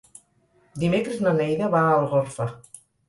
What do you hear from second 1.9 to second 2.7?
a Algorfa.